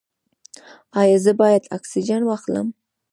[1.01, 2.67] ایا زه باید اکسیجن واخلم؟